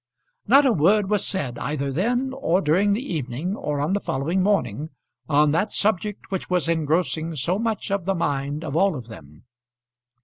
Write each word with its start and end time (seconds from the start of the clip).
Not 0.47 0.65
a 0.65 0.71
word 0.73 1.11
was 1.11 1.23
said, 1.23 1.59
either 1.59 1.91
then 1.91 2.33
or 2.35 2.59
during 2.59 2.93
the 2.93 3.13
evening, 3.13 3.55
or 3.55 3.79
on 3.79 3.93
the 3.93 3.99
following 3.99 4.41
morning, 4.41 4.89
on 5.29 5.51
that 5.51 5.71
subject 5.71 6.31
which 6.31 6.49
was 6.49 6.67
engrossing 6.67 7.35
so 7.35 7.59
much 7.59 7.91
of 7.91 8.05
the 8.05 8.15
mind 8.15 8.63
of 8.63 8.75
all 8.75 8.95
of 8.95 9.09
them. 9.09 9.43